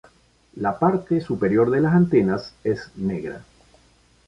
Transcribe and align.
La 0.55 0.79
parte 0.79 1.21
superior 1.21 1.69
de 1.69 1.79
las 1.79 1.93
antenas 1.93 2.55
es 2.63 2.89
negra. 2.95 3.43